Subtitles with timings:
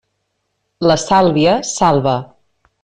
[0.91, 2.19] La sàlvia salva.